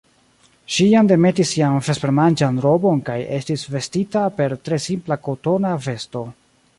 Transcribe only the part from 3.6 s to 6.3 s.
vestita per tre simpla kotona vesto.